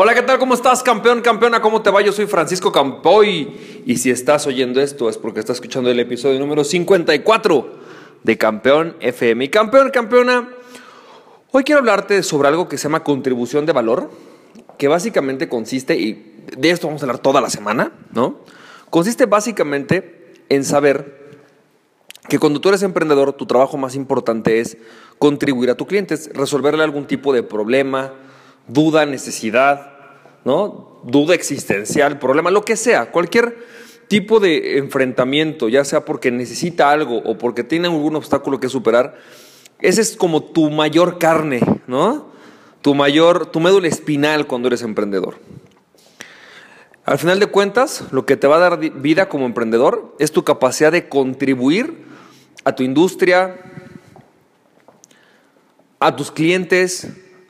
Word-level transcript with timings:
Hola, 0.00 0.14
¿qué 0.14 0.22
tal? 0.22 0.38
¿Cómo 0.38 0.54
estás, 0.54 0.84
campeón, 0.84 1.22
campeona? 1.22 1.60
¿Cómo 1.60 1.82
te 1.82 1.90
va? 1.90 2.00
Yo 2.00 2.12
soy 2.12 2.26
Francisco 2.26 2.70
Campoy. 2.70 3.82
Y 3.84 3.96
si 3.96 4.12
estás 4.12 4.46
oyendo 4.46 4.80
esto 4.80 5.08
es 5.08 5.18
porque 5.18 5.40
estás 5.40 5.56
escuchando 5.56 5.90
el 5.90 5.98
episodio 5.98 6.38
número 6.38 6.62
54 6.62 7.72
de 8.22 8.38
Campeón 8.38 8.94
FM. 9.00 9.46
Y 9.46 9.48
campeón, 9.48 9.90
campeona, 9.90 10.50
hoy 11.50 11.64
quiero 11.64 11.80
hablarte 11.80 12.22
sobre 12.22 12.46
algo 12.46 12.68
que 12.68 12.78
se 12.78 12.84
llama 12.84 13.02
contribución 13.02 13.66
de 13.66 13.72
valor, 13.72 14.08
que 14.78 14.86
básicamente 14.86 15.48
consiste, 15.48 15.98
y 15.98 16.44
de 16.56 16.70
esto 16.70 16.86
vamos 16.86 17.02
a 17.02 17.06
hablar 17.06 17.18
toda 17.18 17.40
la 17.40 17.50
semana, 17.50 17.90
¿no? 18.12 18.38
Consiste 18.90 19.26
básicamente 19.26 20.32
en 20.48 20.62
saber 20.62 21.40
que 22.28 22.38
cuando 22.38 22.60
tú 22.60 22.68
eres 22.68 22.84
emprendedor, 22.84 23.32
tu 23.32 23.46
trabajo 23.46 23.76
más 23.76 23.96
importante 23.96 24.60
es 24.60 24.76
contribuir 25.18 25.70
a 25.70 25.74
tu 25.74 25.88
cliente, 25.88 26.14
es 26.14 26.32
resolverle 26.34 26.84
algún 26.84 27.08
tipo 27.08 27.32
de 27.32 27.42
problema, 27.42 28.12
duda, 28.68 29.06
necesidad, 29.06 29.92
¿no? 30.44 31.00
Duda 31.04 31.34
existencial, 31.34 32.18
problema, 32.18 32.50
lo 32.50 32.64
que 32.64 32.76
sea, 32.76 33.10
cualquier 33.10 33.56
tipo 34.08 34.40
de 34.40 34.78
enfrentamiento, 34.78 35.68
ya 35.68 35.84
sea 35.84 36.04
porque 36.04 36.30
necesita 36.30 36.90
algo 36.90 37.18
o 37.18 37.36
porque 37.36 37.64
tiene 37.64 37.88
algún 37.88 38.16
obstáculo 38.16 38.60
que 38.60 38.68
superar, 38.68 39.18
ese 39.80 40.00
es 40.00 40.16
como 40.16 40.42
tu 40.42 40.70
mayor 40.70 41.18
carne, 41.18 41.60
¿no? 41.86 42.28
Tu 42.82 42.94
mayor, 42.94 43.46
tu 43.46 43.60
médula 43.60 43.88
espinal 43.88 44.46
cuando 44.46 44.68
eres 44.68 44.82
emprendedor. 44.82 45.36
Al 47.04 47.18
final 47.18 47.40
de 47.40 47.46
cuentas, 47.46 48.04
lo 48.10 48.26
que 48.26 48.36
te 48.36 48.46
va 48.46 48.56
a 48.56 48.58
dar 48.58 48.78
vida 48.78 49.28
como 49.28 49.46
emprendedor 49.46 50.14
es 50.18 50.32
tu 50.32 50.44
capacidad 50.44 50.92
de 50.92 51.08
contribuir 51.08 52.04
a 52.64 52.74
tu 52.74 52.82
industria, 52.82 53.58
a 56.00 56.16
tus 56.16 56.30
clientes, 56.30 57.08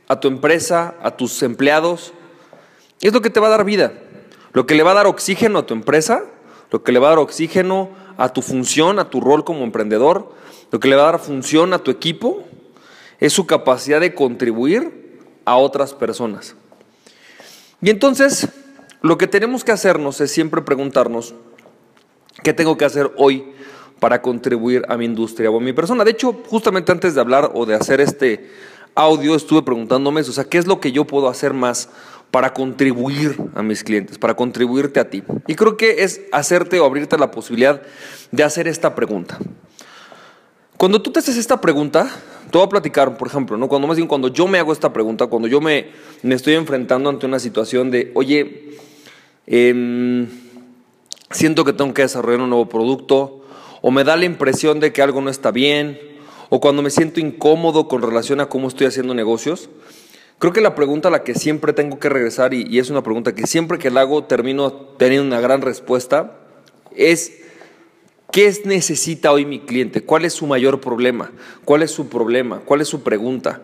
a 0.09 0.21
tu 0.21 0.29
empresa, 0.29 0.95
a 1.03 1.17
tus 1.17 1.43
empleados. 1.43 2.13
Es 3.01 3.13
lo 3.13 3.21
que 3.21 3.31
te 3.31 3.41
va 3.41 3.47
a 3.47 3.51
dar 3.51 3.65
vida. 3.65 3.93
Lo 4.53 4.67
que 4.67 4.75
le 4.75 4.83
va 4.83 4.93
a 4.93 4.95
dar 4.95 5.07
oxígeno 5.07 5.61
a 5.61 5.67
tu 5.67 5.75
empresa, 5.75 6.25
lo 6.71 6.83
que 6.83 6.93
le 6.93 6.99
va 6.99 7.09
a 7.09 7.11
dar 7.11 7.19
oxígeno 7.19 7.91
a 8.17 8.33
tu 8.33 8.43
función, 8.43 8.99
a 8.99 9.11
tu 9.11 9.21
rol 9.21 9.45
como 9.45 9.63
emprendedor, 9.63 10.33
lo 10.73 10.81
que 10.81 10.89
le 10.89 10.97
va 10.97 11.03
a 11.03 11.13
dar 11.13 11.21
función 11.21 11.73
a 11.73 11.79
tu 11.79 11.91
equipo, 11.91 12.45
es 13.21 13.33
su 13.33 13.47
capacidad 13.47 14.01
de 14.01 14.15
contribuir 14.15 15.21
a 15.45 15.57
otras 15.57 15.95
personas. 15.95 16.55
Y 17.81 17.91
entonces, 17.91 18.49
lo 19.03 19.19
que 19.19 19.27
tenemos 19.27 19.65
que 19.65 19.73
hacernos 19.73 20.21
es 20.21 20.33
siempre 20.33 20.63
preguntarnos, 20.63 21.35
¿qué 22.43 22.53
tengo 22.53 22.77
que 22.77 22.85
hacer 22.85 23.13
hoy 23.17 23.53
para 24.01 24.23
contribuir 24.23 24.85
a 24.89 24.97
mi 24.97 25.05
industria 25.05 25.51
o 25.51 25.59
a 25.59 25.61
mi 25.61 25.73
persona? 25.73 26.05
De 26.05 26.11
hecho, 26.11 26.33
justamente 26.49 26.91
antes 26.91 27.15
de 27.15 27.21
hablar 27.21 27.53
o 27.55 27.67
de 27.67 27.75
hacer 27.75 28.01
este 28.01 28.51
audio 28.99 29.37
estuve 29.37 29.63
preguntándome 29.63 30.21
eso, 30.21 30.33
o 30.33 30.35
sea, 30.35 30.45
¿qué 30.45 30.59
es 30.59 30.67
lo 30.67 30.81
que 30.81 30.91
yo 30.91 31.07
puedo 31.07 31.29
hacer 31.29 31.55
más 31.55 31.89
para 32.33 32.53
contribuir 32.53 33.37
a 33.55 33.63
mis 33.63 33.85
clientes, 33.85 34.19
para 34.19 34.35
contribuirte 34.35 34.99
a 34.99 35.09
ti? 35.09 35.23
Y 35.47 35.55
creo 35.55 35.77
que 35.77 36.03
es 36.03 36.23
hacerte 36.33 36.81
o 36.81 36.85
abrirte 36.85 37.17
la 37.17 37.31
posibilidad 37.31 37.81
de 38.33 38.43
hacer 38.43 38.67
esta 38.67 38.97
pregunta. 38.97 39.39
Cuando 40.77 41.01
tú 41.01 41.13
te 41.13 41.21
haces 41.21 41.37
esta 41.37 41.61
pregunta, 41.61 42.11
te 42.51 42.59
voy 42.59 42.67
a 42.67 42.69
platicar, 42.69 43.17
por 43.17 43.29
ejemplo, 43.29 43.57
¿no? 43.57 43.69
cuando 43.69 43.87
más 43.87 43.97
bien 43.97 44.09
cuando 44.09 44.29
yo 44.29 44.49
me 44.49 44.59
hago 44.59 44.73
esta 44.73 44.93
pregunta, 44.93 45.29
cuando 45.29 45.47
yo 45.47 45.61
me, 45.61 45.91
me 46.23 46.35
estoy 46.35 46.55
enfrentando 46.55 47.09
ante 47.09 47.25
una 47.25 47.39
situación 47.39 47.93
de, 47.93 48.11
oye, 48.15 48.75
em, 49.47 50.29
siento 51.31 51.65
que 51.65 51.73
tengo 51.73 51.95
que 51.95 52.03
desarrollar 52.03 52.41
un 52.41 52.51
nuevo 52.51 52.69
producto, 52.69 53.45
o 53.81 53.93
me 53.93 54.03
da 54.03 54.17
la 54.17 54.25
impresión 54.25 54.81
de 54.81 54.93
que 54.93 55.03
algo 55.03 55.21
no 55.21 55.31
está 55.31 55.53
bien, 55.53 56.01
o 56.51 56.61
cuando 56.61 56.83
me 56.83 56.91
siento 56.91 57.21
incómodo 57.21 57.89
con 57.89 58.03
relación 58.03 58.41
a 58.41 58.49
cómo 58.49 58.69
estoy 58.69 58.87
haciendo 58.87 59.15
negocios, 59.15 59.69
creo 60.39 60.53
que 60.53 60.61
la 60.61 60.75
pregunta 60.75 61.09
a 61.09 61.11
la 61.11 61.25
que 61.25 61.35
siempre 61.35 61.73
tengo 61.73 61.99
que 61.99 62.09
regresar, 62.09 62.55
y, 62.55 62.79
es 62.79 62.91
una 62.91 63.03
pregunta 63.03 63.35
que 63.35 63.47
siempre 63.47 63.79
que 63.79 63.91
la 63.91 64.01
hago 64.03 64.25
termino 64.25 64.73
teniendo 64.73 65.27
una 65.27 65.41
gran 65.41 65.61
respuesta, 65.61 66.39
es 66.97 67.39
¿qué 68.33 68.53
necesita 68.65 69.33
hoy 69.33 69.45
mi 69.45 69.61
cliente? 69.61 70.03
¿Cuál 70.03 70.25
es 70.25 70.33
su 70.33 70.47
mayor 70.47 70.81
problema? 70.81 71.33
¿Cuál 71.65 71.83
es 71.83 71.91
su 71.91 72.09
problema? 72.09 72.61
¿Cuál 72.65 72.81
es 72.81 72.89
su 72.89 73.03
pregunta? 73.03 73.63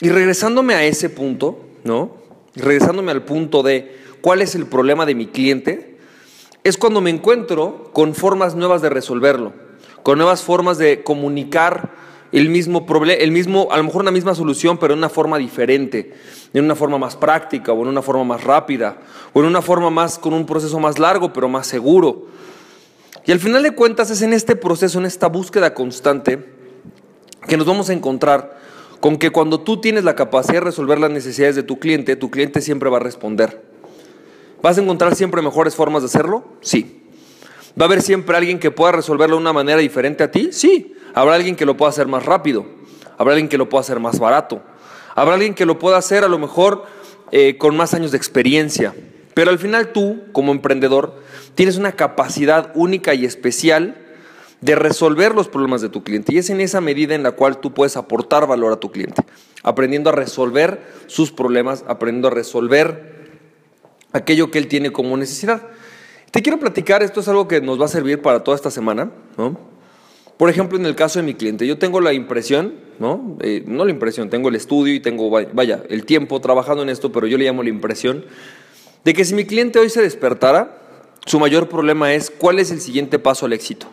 Y 0.00 0.10
regresándome 0.10 0.74
a 0.74 0.84
ese 0.84 1.08
punto, 1.08 1.58
¿no? 1.84 2.16
Regresándome 2.54 3.12
al 3.12 3.24
punto 3.24 3.62
de 3.62 3.96
cuál 4.20 4.42
es 4.42 4.54
el 4.54 4.66
problema 4.66 5.06
de 5.06 5.14
mi 5.14 5.26
cliente, 5.26 5.98
es 6.64 6.76
cuando 6.76 7.00
me 7.00 7.10
encuentro 7.10 7.90
con 7.92 8.14
formas 8.14 8.54
nuevas 8.54 8.82
de 8.82 8.90
resolverlo 8.90 9.63
con 10.04 10.18
nuevas 10.18 10.42
formas 10.42 10.76
de 10.76 11.02
comunicar 11.02 11.90
el 12.30 12.50
mismo 12.50 12.84
problema, 12.84 13.22
el 13.22 13.30
mismo, 13.32 13.68
a 13.70 13.78
lo 13.78 13.84
mejor 13.84 14.02
una 14.02 14.10
misma 14.10 14.34
solución, 14.34 14.76
pero 14.76 14.92
en 14.92 14.98
una 14.98 15.08
forma 15.08 15.38
diferente, 15.38 16.12
en 16.52 16.64
una 16.64 16.74
forma 16.74 16.98
más 16.98 17.16
práctica, 17.16 17.72
o 17.72 17.82
en 17.82 17.88
una 17.88 18.02
forma 18.02 18.22
más 18.22 18.44
rápida, 18.44 18.98
o 19.32 19.40
en 19.40 19.46
una 19.46 19.62
forma 19.62 19.88
más, 19.88 20.18
con 20.18 20.34
un 20.34 20.44
proceso 20.44 20.78
más 20.78 20.98
largo, 20.98 21.32
pero 21.32 21.48
más 21.48 21.66
seguro. 21.66 22.26
Y 23.24 23.32
al 23.32 23.40
final 23.40 23.62
de 23.62 23.70
cuentas 23.74 24.10
es 24.10 24.20
en 24.20 24.34
este 24.34 24.56
proceso, 24.56 24.98
en 24.98 25.06
esta 25.06 25.28
búsqueda 25.28 25.72
constante, 25.72 26.52
que 27.48 27.56
nos 27.56 27.66
vamos 27.66 27.88
a 27.88 27.94
encontrar 27.94 28.58
con 29.00 29.16
que 29.16 29.30
cuando 29.30 29.60
tú 29.60 29.80
tienes 29.80 30.04
la 30.04 30.14
capacidad 30.14 30.54
de 30.54 30.60
resolver 30.60 30.98
las 30.98 31.10
necesidades 31.10 31.56
de 31.56 31.62
tu 31.62 31.78
cliente, 31.78 32.14
tu 32.16 32.30
cliente 32.30 32.60
siempre 32.60 32.90
va 32.90 32.98
a 32.98 33.00
responder. 33.00 33.62
¿Vas 34.60 34.76
a 34.76 34.82
encontrar 34.82 35.14
siempre 35.14 35.40
mejores 35.40 35.74
formas 35.74 36.02
de 36.02 36.06
hacerlo? 36.06 36.44
Sí. 36.60 37.03
¿Va 37.78 37.84
a 37.84 37.88
haber 37.88 38.02
siempre 38.02 38.36
alguien 38.36 38.58
que 38.58 38.70
pueda 38.70 38.92
resolverlo 38.92 39.36
de 39.36 39.42
una 39.42 39.52
manera 39.52 39.78
diferente 39.78 40.22
a 40.22 40.30
ti? 40.30 40.50
Sí. 40.52 40.94
Habrá 41.14 41.34
alguien 41.34 41.56
que 41.56 41.66
lo 41.66 41.76
pueda 41.76 41.90
hacer 41.90 42.06
más 42.06 42.24
rápido. 42.24 42.66
Habrá 43.18 43.34
alguien 43.34 43.48
que 43.48 43.58
lo 43.58 43.68
pueda 43.68 43.80
hacer 43.80 44.00
más 44.00 44.18
barato. 44.18 44.62
Habrá 45.14 45.34
alguien 45.34 45.54
que 45.54 45.66
lo 45.66 45.78
pueda 45.78 45.96
hacer 45.96 46.24
a 46.24 46.28
lo 46.28 46.38
mejor 46.38 46.84
eh, 47.32 47.58
con 47.58 47.76
más 47.76 47.94
años 47.94 48.12
de 48.12 48.16
experiencia. 48.16 48.94
Pero 49.34 49.50
al 49.50 49.58
final 49.58 49.88
tú, 49.92 50.22
como 50.32 50.52
emprendedor, 50.52 51.20
tienes 51.54 51.76
una 51.76 51.92
capacidad 51.92 52.70
única 52.74 53.14
y 53.14 53.24
especial 53.24 53.96
de 54.60 54.76
resolver 54.76 55.34
los 55.34 55.48
problemas 55.48 55.82
de 55.82 55.88
tu 55.88 56.02
cliente. 56.02 56.32
Y 56.32 56.38
es 56.38 56.50
en 56.50 56.60
esa 56.60 56.80
medida 56.80 57.14
en 57.14 57.22
la 57.22 57.32
cual 57.32 57.58
tú 57.58 57.74
puedes 57.74 57.96
aportar 57.96 58.46
valor 58.46 58.72
a 58.72 58.76
tu 58.76 58.90
cliente, 58.90 59.22
aprendiendo 59.62 60.10
a 60.10 60.12
resolver 60.12 60.80
sus 61.06 61.32
problemas, 61.32 61.84
aprendiendo 61.88 62.28
a 62.28 62.30
resolver 62.30 63.14
aquello 64.12 64.50
que 64.50 64.58
él 64.58 64.68
tiene 64.68 64.92
como 64.92 65.16
necesidad. 65.16 65.62
Te 66.34 66.42
quiero 66.42 66.58
platicar, 66.58 67.00
esto 67.04 67.20
es 67.20 67.28
algo 67.28 67.46
que 67.46 67.60
nos 67.60 67.80
va 67.80 67.84
a 67.84 67.88
servir 67.88 68.20
para 68.20 68.42
toda 68.42 68.56
esta 68.56 68.68
semana, 68.68 69.08
¿no? 69.38 69.56
Por 70.36 70.50
ejemplo, 70.50 70.76
en 70.76 70.84
el 70.84 70.96
caso 70.96 71.20
de 71.20 71.24
mi 71.24 71.34
cliente, 71.34 71.64
yo 71.64 71.78
tengo 71.78 72.00
la 72.00 72.12
impresión, 72.12 72.74
¿no? 72.98 73.36
Eh, 73.40 73.62
no 73.68 73.84
la 73.84 73.92
impresión, 73.92 74.30
tengo 74.30 74.48
el 74.48 74.56
estudio 74.56 74.92
y 74.92 74.98
tengo, 74.98 75.30
vaya, 75.30 75.84
el 75.88 76.04
tiempo 76.04 76.40
trabajando 76.40 76.82
en 76.82 76.88
esto, 76.88 77.12
pero 77.12 77.28
yo 77.28 77.38
le 77.38 77.44
llamo 77.44 77.62
la 77.62 77.68
impresión 77.68 78.24
de 79.04 79.14
que 79.14 79.24
si 79.24 79.32
mi 79.32 79.44
cliente 79.44 79.78
hoy 79.78 79.88
se 79.90 80.02
despertara, 80.02 80.76
su 81.24 81.38
mayor 81.38 81.68
problema 81.68 82.12
es 82.14 82.32
cuál 82.32 82.58
es 82.58 82.72
el 82.72 82.80
siguiente 82.80 83.20
paso 83.20 83.46
al 83.46 83.52
éxito. 83.52 83.86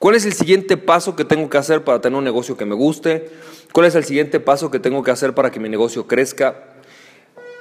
¿Cuál 0.00 0.16
es 0.16 0.26
el 0.26 0.32
siguiente 0.32 0.76
paso 0.76 1.14
que 1.14 1.24
tengo 1.24 1.48
que 1.48 1.58
hacer 1.58 1.84
para 1.84 2.00
tener 2.00 2.18
un 2.18 2.24
negocio 2.24 2.56
que 2.56 2.64
me 2.64 2.74
guste? 2.74 3.30
¿Cuál 3.70 3.86
es 3.86 3.94
el 3.94 4.02
siguiente 4.02 4.40
paso 4.40 4.72
que 4.72 4.80
tengo 4.80 5.04
que 5.04 5.12
hacer 5.12 5.32
para 5.32 5.52
que 5.52 5.60
mi 5.60 5.68
negocio 5.68 6.08
crezca? 6.08 6.75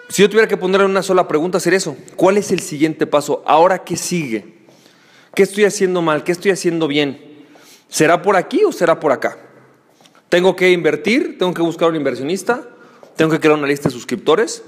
Si 0.09 0.21
yo 0.21 0.29
tuviera 0.29 0.47
que 0.47 0.57
ponerle 0.57 0.85
una 0.85 1.03
sola 1.03 1.27
pregunta, 1.27 1.59
sería 1.59 1.77
eso. 1.77 1.95
¿Cuál 2.15 2.37
es 2.37 2.51
el 2.51 2.59
siguiente 2.59 3.07
paso? 3.07 3.43
¿Ahora 3.45 3.83
qué 3.83 3.97
sigue? 3.97 4.55
¿Qué 5.33 5.43
estoy 5.43 5.65
haciendo 5.65 6.01
mal? 6.01 6.23
¿Qué 6.23 6.31
estoy 6.31 6.51
haciendo 6.51 6.87
bien? 6.87 7.45
¿Será 7.89 8.21
por 8.21 8.35
aquí 8.35 8.63
o 8.63 8.71
será 8.71 8.99
por 8.99 9.11
acá? 9.11 9.37
¿Tengo 10.29 10.55
que 10.55 10.71
invertir? 10.71 11.37
¿Tengo 11.37 11.53
que 11.53 11.61
buscar 11.61 11.89
un 11.89 11.95
inversionista? 11.95 12.69
¿Tengo 13.15 13.31
que 13.31 13.39
crear 13.39 13.57
una 13.57 13.67
lista 13.67 13.89
de 13.89 13.93
suscriptores? 13.93 14.63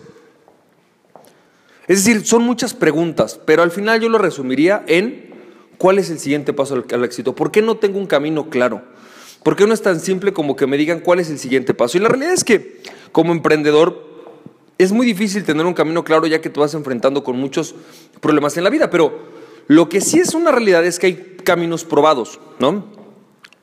Es 1.87 2.03
decir, 2.03 2.25
son 2.25 2.43
muchas 2.43 2.73
preguntas, 2.73 3.39
pero 3.45 3.63
al 3.63 3.71
final 3.71 4.01
yo 4.01 4.09
lo 4.09 4.17
resumiría 4.17 4.83
en 4.87 5.33
cuál 5.77 5.99
es 5.99 6.09
el 6.09 6.19
siguiente 6.19 6.51
paso 6.51 6.73
al, 6.73 6.85
al 6.91 7.05
éxito. 7.05 7.33
¿Por 7.33 7.51
qué 7.51 7.61
no 7.61 7.77
tengo 7.77 7.99
un 7.99 8.07
camino 8.07 8.49
claro? 8.49 8.81
¿Por 9.43 9.55
qué 9.55 9.67
no 9.67 9.73
es 9.73 9.81
tan 9.81 9.99
simple 9.99 10.33
como 10.33 10.55
que 10.55 10.67
me 10.67 10.77
digan 10.77 10.99
cuál 10.99 11.19
es 11.19 11.29
el 11.29 11.39
siguiente 11.39 11.73
paso? 11.73 11.97
Y 11.97 12.01
la 12.01 12.09
realidad 12.09 12.33
es 12.33 12.43
que 12.43 12.81
como 13.11 13.31
emprendedor 13.31 14.06
es 14.77 14.91
muy 14.91 15.05
difícil 15.05 15.43
tener 15.43 15.65
un 15.65 15.73
camino 15.73 16.03
claro 16.03 16.27
ya 16.27 16.41
que 16.41 16.49
te 16.49 16.59
vas 16.59 16.73
enfrentando 16.73 17.23
con 17.23 17.37
muchos 17.37 17.75
problemas 18.21 18.57
en 18.57 18.63
la 18.63 18.69
vida, 18.69 18.89
pero 18.89 19.19
lo 19.67 19.89
que 19.89 20.01
sí 20.01 20.19
es 20.19 20.33
una 20.33 20.51
realidad 20.51 20.85
es 20.85 20.99
que 20.99 21.07
hay 21.07 21.37
caminos 21.43 21.83
probados, 21.83 22.39
¿no? 22.59 22.85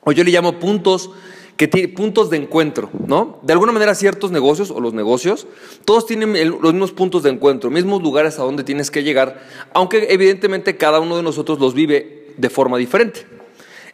O 0.03 0.13
yo 0.13 0.25
le 0.25 0.31
llamo 0.31 0.59
puntos 0.59 1.11
que 1.57 1.69
puntos 1.89 2.31
de 2.31 2.37
encuentro, 2.37 2.91
¿no? 3.07 3.39
De 3.43 3.53
alguna 3.53 3.71
manera 3.71 3.95
ciertos 3.95 4.33
negocios 4.33 4.73
o 4.73 4.81
los 4.81 4.93
negocios, 4.93 5.47
todos 5.85 6.05
tienen 6.05 6.33
los 6.51 6.73
mismos 6.73 6.93
puntos 6.93 7.23
de 7.23 7.31
encuentro, 7.31 7.71
mismos 7.71 8.03
lugares 8.03 8.39
a 8.39 8.43
donde 8.43 8.65
tienes 8.65 8.91
que 8.91 9.05
llegar, 9.05 9.41
aunque 9.73 10.09
evidentemente 10.11 10.77
cada 10.77 10.99
uno 10.99 11.17
de 11.17 11.23
nosotros 11.23 11.61
los 11.61 11.75
vive 11.75 12.35
de 12.37 12.51
forma 12.51 12.77
diferente. 12.77 13.27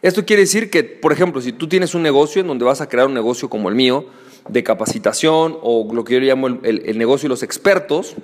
Esto 0.01 0.25
quiere 0.25 0.41
decir 0.41 0.71
que, 0.71 0.83
por 0.83 1.13
ejemplo, 1.13 1.39
si 1.41 1.53
tú 1.53 1.67
tienes 1.67 1.93
un 1.93 2.01
negocio 2.01 2.41
en 2.41 2.47
donde 2.47 2.65
vas 2.65 2.81
a 2.81 2.89
crear 2.89 3.05
un 3.05 3.13
negocio 3.13 3.47
como 3.49 3.69
el 3.69 3.75
mío, 3.75 4.05
de 4.47 4.63
capacitación 4.63 5.57
o 5.61 5.87
lo 5.93 6.03
que 6.03 6.13
yo 6.15 6.19
llamo 6.19 6.47
el, 6.47 6.97
negocio 6.97 7.27
y 7.27 7.29
los 7.29 7.43
expertos, 7.43 8.15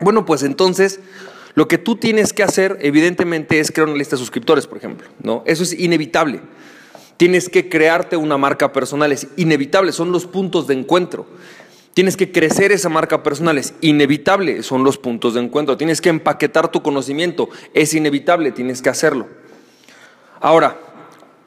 bueno, 0.00 0.24
pues 0.24 0.42
entonces 0.42 1.00
lo 1.54 1.68
que 1.68 1.78
tú 1.78 1.96
tienes 1.96 2.32
que 2.32 2.42
hacer, 2.42 2.78
evidentemente, 2.80 3.60
es 3.60 3.70
crear 3.70 3.88
una 3.88 3.98
lista 3.98 4.16
de 4.16 4.20
suscriptores, 4.20 4.66
por 4.66 4.78
ejemplo. 4.78 5.08
¿no? 5.22 5.42
Eso 5.46 5.62
es 5.62 5.78
inevitable. 5.78 6.40
Tienes 7.18 7.48
que 7.48 7.68
crearte 7.68 8.16
una 8.16 8.38
marca 8.38 8.72
personal, 8.72 9.12
es 9.12 9.28
inevitable, 9.36 9.92
son 9.92 10.12
los 10.12 10.26
puntos 10.26 10.66
de 10.66 10.74
encuentro. 10.74 11.26
Tienes 11.94 12.16
que 12.16 12.32
crecer 12.32 12.72
esa 12.72 12.88
marca 12.88 13.22
personal, 13.22 13.58
es 13.58 13.74
inevitable, 13.82 14.62
son 14.62 14.82
los 14.82 14.96
puntos 14.96 15.34
de 15.34 15.40
encuentro. 15.40 15.76
Tienes 15.76 16.00
que 16.00 16.08
empaquetar 16.08 16.72
tu 16.72 16.82
conocimiento, 16.82 17.50
es 17.74 17.92
inevitable, 17.92 18.50
tienes 18.50 18.80
que 18.80 18.88
hacerlo. 18.88 19.28
Ahora, 20.40 20.78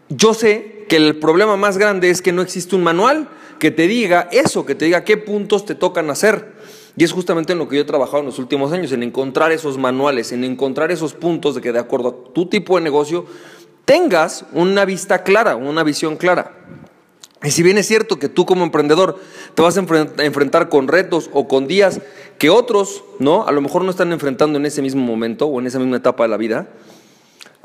yo 0.10 0.36
sé 0.36 0.86
que 0.88 0.98
el 0.98 1.18
problema 1.18 1.58
más 1.58 1.80
grande 1.80 2.12
es 2.12 2.22
que 2.22 2.32
no 2.32 2.44
existe 2.44 2.76
un 2.76 2.84
manual 2.84 3.28
que 3.60 3.72
te 3.72 3.88
diga 3.88 4.28
eso, 4.32 4.66
que 4.66 4.76
te 4.76 4.86
diga 4.86 5.04
qué 5.04 5.18
puntos 5.18 5.66
te 5.66 5.76
tocan 5.76 6.10
hacer. 6.10 6.54
Y 6.98 7.04
es 7.04 7.12
justamente 7.12 7.54
en 7.54 7.60
lo 7.60 7.68
que 7.68 7.76
yo 7.76 7.82
he 7.82 7.86
trabajado 7.86 8.20
en 8.20 8.26
los 8.26 8.40
últimos 8.40 8.72
años, 8.72 8.92
en 8.92 9.04
encontrar 9.04 9.52
esos 9.52 9.78
manuales, 9.78 10.32
en 10.32 10.44
encontrar 10.44 10.92
esos 10.92 11.14
puntos 11.14 11.56
de 11.56 11.62
que 11.62 11.72
de 11.72 11.80
acuerdo 11.80 12.10
a 12.10 12.34
tu 12.34 12.48
tipo 12.48 12.78
de 12.78 12.84
negocio 12.84 13.26
tengas 13.84 14.46
una 14.54 14.86
vista 14.86 15.24
clara, 15.24 15.56
una 15.56 15.84
visión 15.84 16.16
clara. 16.16 16.54
Y 17.44 17.52
si 17.52 17.64
bien 17.64 17.78
es 17.78 17.86
cierto 17.86 18.18
que 18.18 18.30
tú 18.30 18.46
como 18.46 18.64
emprendedor 18.64 19.20
te 19.54 19.62
vas 19.62 19.78
a 19.78 19.82
enfrentar 19.82 20.70
con 20.70 20.88
retos 20.88 21.30
o 21.34 21.48
con 21.48 21.68
días 21.68 22.02
que 22.40 22.50
otros, 22.50 23.04
¿no? 23.20 23.46
A 23.46 23.52
lo 23.52 23.62
mejor 23.62 23.84
no 23.84 23.92
están 23.92 24.12
enfrentando 24.12 24.58
en 24.58 24.66
ese 24.66 24.82
mismo 24.82 25.04
momento 25.04 25.46
o 25.46 25.60
en 25.60 25.68
esa 25.68 25.80
misma 25.80 25.98
etapa 25.98 26.24
de 26.24 26.30
la 26.30 26.38
vida, 26.38 26.70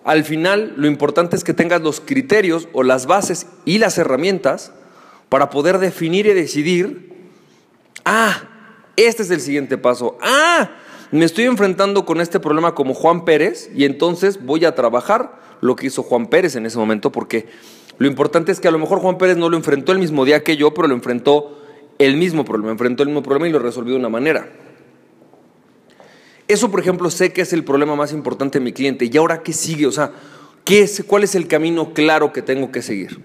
al 0.04 0.24
final 0.24 0.74
lo 0.76 0.86
importante 0.86 1.36
es 1.36 1.44
que 1.44 1.54
tengas 1.54 1.82
los 1.82 2.00
criterios 2.00 2.68
o 2.72 2.82
las 2.82 3.06
bases 3.06 3.46
y 3.64 3.78
las 3.78 3.96
herramientas 3.96 4.72
para 5.30 5.48
poder 5.48 5.78
definir 5.78 6.26
y 6.26 6.34
decidir, 6.34 7.14
ah, 8.04 8.42
este 8.96 9.22
es 9.22 9.30
el 9.30 9.40
siguiente 9.40 9.78
paso, 9.78 10.18
ah, 10.20 10.72
me 11.10 11.24
estoy 11.24 11.44
enfrentando 11.44 12.04
con 12.04 12.20
este 12.20 12.38
problema 12.38 12.74
como 12.74 12.92
Juan 12.92 13.24
Pérez 13.24 13.70
y 13.74 13.86
entonces 13.86 14.44
voy 14.44 14.66
a 14.66 14.74
trabajar 14.74 15.40
lo 15.62 15.76
que 15.76 15.86
hizo 15.86 16.02
Juan 16.02 16.26
Pérez 16.26 16.56
en 16.56 16.66
ese 16.66 16.76
momento 16.76 17.10
porque 17.10 17.48
lo 17.98 18.06
importante 18.06 18.52
es 18.52 18.60
que 18.60 18.68
a 18.68 18.70
lo 18.70 18.78
mejor 18.78 18.98
Juan 19.00 19.18
Pérez 19.18 19.36
no 19.36 19.48
lo 19.48 19.56
enfrentó 19.56 19.92
el 19.92 19.98
mismo 19.98 20.24
día 20.24 20.42
que 20.42 20.56
yo, 20.56 20.74
pero 20.74 20.88
lo 20.88 20.94
enfrentó 20.94 21.62
el 21.98 22.16
mismo 22.16 22.44
problema, 22.44 22.72
enfrentó 22.72 23.02
el 23.02 23.10
mismo 23.10 23.22
problema 23.22 23.48
y 23.48 23.52
lo 23.52 23.58
resolvió 23.58 23.94
de 23.94 24.00
una 24.00 24.08
manera. 24.08 24.48
Eso, 26.48 26.70
por 26.70 26.80
ejemplo, 26.80 27.10
sé 27.10 27.32
que 27.32 27.42
es 27.42 27.52
el 27.52 27.62
problema 27.62 27.94
más 27.94 28.12
importante 28.12 28.58
de 28.58 28.64
mi 28.64 28.72
cliente. 28.72 29.08
¿Y 29.12 29.16
ahora 29.16 29.42
qué 29.42 29.52
sigue? 29.52 29.86
O 29.86 29.92
sea, 29.92 30.12
¿qué 30.64 30.80
es, 30.80 31.04
¿cuál 31.06 31.22
es 31.22 31.36
el 31.36 31.46
camino 31.46 31.92
claro 31.92 32.32
que 32.32 32.42
tengo 32.42 32.72
que 32.72 32.82
seguir? 32.82 33.20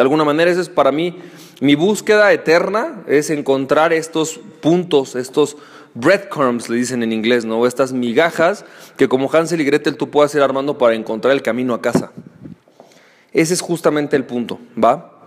De 0.00 0.04
alguna 0.04 0.24
manera, 0.24 0.50
eso 0.50 0.62
es 0.62 0.70
para 0.70 0.92
mí 0.92 1.18
mi 1.60 1.74
búsqueda 1.74 2.32
eterna, 2.32 3.02
es 3.06 3.28
encontrar 3.28 3.92
estos 3.92 4.40
puntos, 4.62 5.14
estos 5.14 5.58
breadcrumbs, 5.92 6.70
le 6.70 6.78
dicen 6.78 7.02
en 7.02 7.12
inglés, 7.12 7.44
¿no? 7.44 7.66
Estas 7.66 7.92
migajas 7.92 8.64
que 8.96 9.10
como 9.10 9.30
Hansel 9.30 9.60
y 9.60 9.64
Gretel 9.64 9.98
tú 9.98 10.08
puedas 10.08 10.34
ir 10.34 10.40
armando 10.40 10.78
para 10.78 10.94
encontrar 10.94 11.34
el 11.34 11.42
camino 11.42 11.74
a 11.74 11.82
casa. 11.82 12.12
Ese 13.34 13.52
es 13.52 13.60
justamente 13.60 14.16
el 14.16 14.24
punto, 14.24 14.58
¿va? 14.82 15.20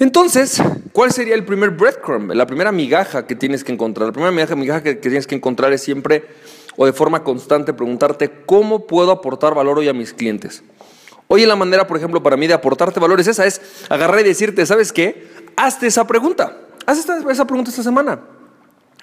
Entonces, 0.00 0.60
¿cuál 0.90 1.12
sería 1.12 1.36
el 1.36 1.44
primer 1.44 1.70
breadcrumb? 1.70 2.32
La 2.32 2.48
primera 2.48 2.72
migaja 2.72 3.28
que 3.28 3.36
tienes 3.36 3.62
que 3.62 3.70
encontrar. 3.70 4.08
La 4.08 4.12
primera 4.12 4.32
migaja, 4.32 4.56
migaja 4.56 4.82
que, 4.82 4.96
tienes 4.96 5.28
que 5.28 5.36
encontrar 5.36 5.72
es 5.72 5.82
siempre 5.82 6.24
o 6.76 6.84
de 6.84 6.92
forma 6.92 7.22
constante 7.22 7.72
preguntarte 7.72 8.42
cómo 8.44 8.88
puedo 8.88 9.12
aportar 9.12 9.54
valor 9.54 9.78
hoy 9.78 9.86
a 9.86 9.92
mis 9.92 10.12
clientes. 10.12 10.64
Hoy 11.30 11.44
la 11.44 11.56
manera, 11.56 11.86
por 11.86 11.98
ejemplo, 11.98 12.22
para 12.22 12.38
mí 12.38 12.46
de 12.46 12.54
aportarte 12.54 12.98
valor 12.98 13.20
es 13.20 13.26
esa, 13.26 13.44
es 13.44 13.60
agarrar 13.90 14.20
y 14.20 14.24
decirte, 14.24 14.64
¿sabes 14.64 14.94
qué? 14.94 15.28
Hazte 15.56 15.86
esa 15.86 16.06
pregunta. 16.06 16.56
Haz 16.86 16.98
esa 16.98 17.46
pregunta 17.46 17.70
esta 17.70 17.82
semana. 17.82 18.20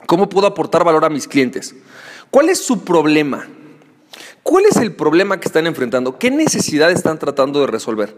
¿Cómo 0.07 0.27
puedo 0.27 0.47
aportar 0.47 0.83
valor 0.83 1.05
a 1.05 1.09
mis 1.09 1.27
clientes? 1.27 1.75
¿Cuál 2.31 2.49
es 2.49 2.59
su 2.59 2.83
problema? 2.83 3.47
¿Cuál 4.41 4.65
es 4.65 4.77
el 4.77 4.95
problema 4.95 5.39
que 5.39 5.47
están 5.47 5.67
enfrentando? 5.67 6.17
¿Qué 6.17 6.31
necesidad 6.31 6.89
están 6.89 7.19
tratando 7.19 7.61
de 7.61 7.67
resolver? 7.67 8.15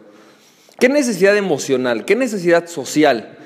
¿Qué 0.80 0.88
necesidad 0.88 1.36
emocional? 1.36 2.06
¿Qué 2.06 2.16
necesidad 2.16 2.68
social? 2.68 3.38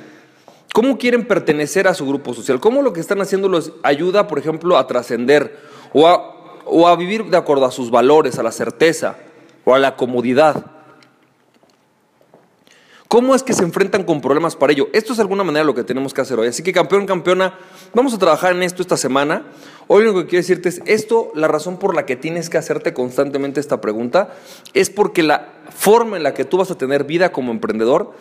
¿Cómo 0.74 1.00
quieren 1.00 1.28
pertenecer 1.28 1.88
a 1.88 1.96
su 1.96 2.06
grupo 2.06 2.36
social? 2.36 2.60
¿Cómo 2.60 2.84
lo 2.84 2.94
que 2.94 3.00
están 3.00 3.20
haciendo 3.20 3.50
los 3.50 3.74
ayuda, 3.82 4.28
por 4.28 4.38
ejemplo, 4.38 4.78
a 4.78 4.86
trascender 4.86 5.58
o 5.92 6.08
a, 6.08 6.62
o 6.66 6.88
a 6.88 6.96
vivir 6.96 7.26
de 7.26 7.38
acuerdo 7.38 7.66
a 7.66 7.72
sus 7.72 7.90
valores, 7.90 8.38
a 8.38 8.44
la 8.44 8.52
certeza 8.52 9.18
o 9.66 9.74
a 9.76 9.80
la 9.80 9.96
comodidad? 9.96 10.66
¿Cómo 13.12 13.36
es 13.36 13.44
que 13.44 13.52
se 13.52 13.64
enfrentan 13.64 14.06
con 14.06 14.22
problemas 14.22 14.56
para 14.56 14.72
ello? 14.72 14.88
Esto 14.94 15.12
es 15.12 15.18
de 15.18 15.24
alguna 15.24 15.44
manera 15.44 15.66
lo 15.66 15.76
que 15.76 15.84
tenemos 15.84 16.14
que 16.14 16.22
hacer 16.22 16.40
hoy. 16.40 16.48
Así 16.48 16.64
que 16.64 16.72
campeón, 16.72 17.06
campeona, 17.06 17.56
vamos 17.94 18.14
a 18.14 18.18
trabajar 18.18 18.56
en 18.56 18.64
esto 18.64 18.82
esta 18.82 18.96
semana. 18.96 19.48
Hoy 19.88 20.06
lo 20.06 20.14
que 20.14 20.28
quiero 20.28 20.38
decirte 20.38 20.70
es 20.70 20.82
esto, 20.86 21.30
la 21.36 21.50
razón 21.50 21.78
por 21.78 21.94
la 21.94 22.06
que 22.06 22.16
tienes 22.16 22.50
que 22.50 22.58
hacerte 22.58 22.94
constantemente 22.94 23.60
esta 23.60 23.82
pregunta 23.82 24.34
es 24.74 24.90
porque 24.90 25.24
la 25.24 25.50
forma 25.76 26.16
en 26.16 26.24
la 26.24 26.34
que 26.34 26.46
tú 26.46 26.58
vas 26.58 26.72
a 26.72 26.78
tener 26.78 27.04
vida 27.04 27.34
como 27.34 27.52
emprendedor 27.52 28.14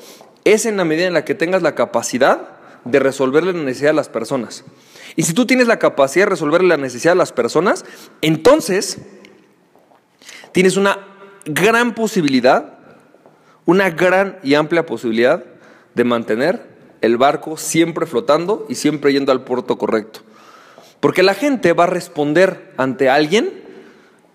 es 0.42 0.66
en 0.66 0.76
la 0.76 0.84
medida 0.84 1.06
en 1.06 1.14
la 1.14 1.24
que 1.24 1.36
tengas 1.36 1.62
la 1.62 1.76
capacidad 1.76 2.48
de 2.84 2.98
resolverle 2.98 3.52
la 3.52 3.62
necesidad 3.62 3.90
a 3.90 3.94
las 3.94 4.08
personas. 4.08 4.64
Y 5.14 5.22
si 5.22 5.34
tú 5.34 5.46
tienes 5.46 5.68
la 5.68 5.78
capacidad 5.78 6.26
de 6.26 6.30
resolverle 6.30 6.66
la 6.66 6.76
necesidad 6.76 7.12
a 7.12 7.14
las 7.14 7.30
personas, 7.30 7.84
entonces 8.22 8.98
tienes 10.50 10.76
una 10.76 11.09
gran 11.44 11.94
posibilidad 11.94 12.80
una 13.70 13.90
gran 13.90 14.38
y 14.42 14.54
amplia 14.54 14.84
posibilidad 14.84 15.44
de 15.94 16.04
mantener 16.04 16.60
el 17.02 17.16
barco 17.16 17.56
siempre 17.56 18.04
flotando 18.04 18.66
y 18.68 18.74
siempre 18.74 19.12
yendo 19.12 19.30
al 19.30 19.44
puerto 19.44 19.78
correcto. 19.78 20.20
Porque 20.98 21.22
la 21.22 21.34
gente 21.34 21.72
va 21.72 21.84
a 21.84 21.86
responder 21.86 22.72
ante 22.76 23.08
alguien 23.08 23.48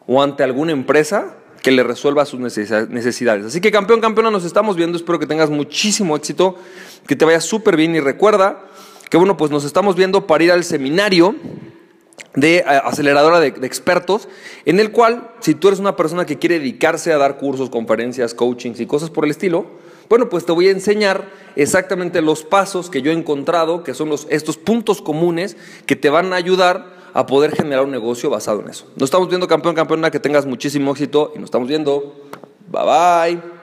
o 0.08 0.24
ante 0.24 0.44
alguna 0.44 0.72
empresa 0.72 1.36
que 1.62 1.72
le 1.72 1.84
resuelva 1.84 2.26
sus 2.26 2.40
necesidades. 2.40 3.46
Así 3.46 3.60
que 3.60 3.72
campeón, 3.72 4.00
campeona, 4.00 4.32
nos 4.32 4.46
estamos 4.46 4.78
viendo. 4.78 4.98
Espero 4.98 5.20
que 5.20 5.28
tengas 5.28 5.50
muchísimo 5.50 6.16
éxito, 6.16 6.58
que 7.06 7.18
te 7.18 7.26
vaya 7.26 7.42
súper 7.42 7.76
bien 7.76 7.94
y 7.94 8.00
recuerda 8.00 8.62
que 9.10 9.18
bueno, 9.18 9.36
pues 9.36 9.52
nos 9.52 9.66
estamos 9.66 9.98
viendo 9.98 10.28
para 10.28 10.44
ir 10.46 10.52
al 10.54 10.64
seminario 10.64 11.36
de 12.36 12.58
eh, 12.58 12.64
aceleradora 12.66 13.40
de, 13.40 13.48
expertos, 13.48 14.28
en 14.66 14.80
el 14.80 14.92
cual, 14.92 15.32
si 15.40 15.56
tú 15.56 15.68
eres 15.68 15.80
una 15.80 15.96
persona 15.96 16.26
que 16.26 16.38
quiere 16.38 16.60
dedicarse 16.60 17.14
a 17.14 17.18
dar 17.18 17.38
cursos, 17.38 17.70
conferencias, 17.70 18.34
coachings 18.34 18.80
y 18.80 18.86
cosas 18.86 19.10
por 19.10 19.26
el 19.26 19.32
estilo, 19.32 19.66
bueno, 20.10 20.30
pues 20.30 20.46
te 20.46 20.52
voy 20.52 20.68
a 20.68 20.72
enseñar 20.72 21.30
exactamente 21.56 22.22
los 22.22 22.44
pasos 22.44 22.90
que 22.90 23.02
yo 23.02 23.12
he 23.12 23.16
encontrado, 23.16 23.84
que 23.84 23.94
son 23.94 24.10
los, 24.10 24.28
estos 24.30 24.58
puntos 24.58 25.02
comunes 25.02 25.58
que 25.86 25.96
te 25.96 26.10
van 26.10 26.32
a 26.34 26.36
ayudar 26.36 26.94
a 27.14 27.26
poder 27.26 27.56
generar 27.56 27.86
un 27.86 27.92
negocio 27.92 28.30
basado 28.30 28.62
en 28.62 28.70
eso. 28.70 28.86
Nos 28.98 29.08
estamos 29.08 29.30
viendo, 29.30 29.48
campeón, 29.48 29.74
campeona, 29.74 30.12
que 30.12 30.20
tengas 30.20 30.46
muchísimo 30.46 30.92
éxito 30.92 31.32
y 31.34 31.40
nos 31.40 31.46
estamos 31.46 31.68
viendo. 31.68 32.14
Bye 32.68 32.84
bye. 32.84 33.55